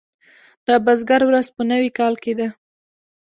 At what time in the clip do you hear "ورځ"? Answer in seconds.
1.25-1.47